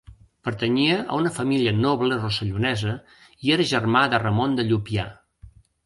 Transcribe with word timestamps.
Pertanyia 0.47 0.95
a 1.01 1.17
una 1.23 1.33
família 1.35 1.75
noble 1.83 2.19
rossellonesa 2.23 2.97
i 3.49 3.57
era 3.59 3.71
germà 3.77 4.05
de 4.15 4.25
Ramon 4.29 4.61
de 4.61 4.71
Llupià. 4.71 5.11